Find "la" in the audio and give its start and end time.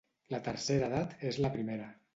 0.35-0.39, 1.47-1.57